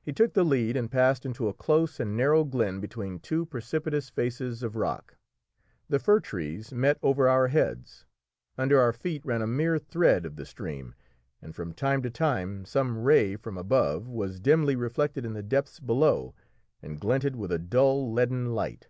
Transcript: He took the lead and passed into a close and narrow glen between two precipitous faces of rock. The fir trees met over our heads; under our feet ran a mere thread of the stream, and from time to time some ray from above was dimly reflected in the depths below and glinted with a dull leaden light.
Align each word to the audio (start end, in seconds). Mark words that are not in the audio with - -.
He 0.00 0.14
took 0.14 0.32
the 0.32 0.46
lead 0.46 0.78
and 0.78 0.90
passed 0.90 1.26
into 1.26 1.46
a 1.46 1.52
close 1.52 2.00
and 2.00 2.16
narrow 2.16 2.42
glen 2.42 2.80
between 2.80 3.18
two 3.20 3.44
precipitous 3.44 4.08
faces 4.08 4.62
of 4.62 4.76
rock. 4.76 5.18
The 5.90 5.98
fir 5.98 6.20
trees 6.20 6.72
met 6.72 6.98
over 7.02 7.28
our 7.28 7.48
heads; 7.48 8.06
under 8.56 8.80
our 8.80 8.94
feet 8.94 9.22
ran 9.26 9.42
a 9.42 9.46
mere 9.46 9.78
thread 9.78 10.24
of 10.24 10.36
the 10.36 10.46
stream, 10.46 10.94
and 11.42 11.54
from 11.54 11.74
time 11.74 12.00
to 12.00 12.08
time 12.10 12.64
some 12.64 12.96
ray 12.96 13.36
from 13.36 13.58
above 13.58 14.08
was 14.08 14.40
dimly 14.40 14.74
reflected 14.74 15.26
in 15.26 15.34
the 15.34 15.42
depths 15.42 15.80
below 15.80 16.34
and 16.80 16.98
glinted 16.98 17.36
with 17.36 17.52
a 17.52 17.58
dull 17.58 18.10
leaden 18.10 18.54
light. 18.54 18.88